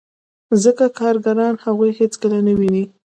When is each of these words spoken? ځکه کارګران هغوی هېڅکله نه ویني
ځکه 0.63 0.85
کارګران 0.99 1.55
هغوی 1.65 1.91
هېڅکله 1.99 2.39
نه 2.47 2.53
ویني 2.59 2.83